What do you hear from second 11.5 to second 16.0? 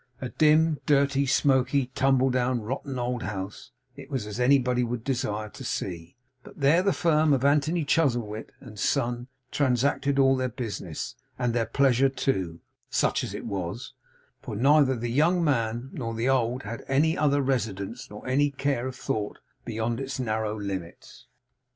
their pleasure too, such as it was; for neither the young man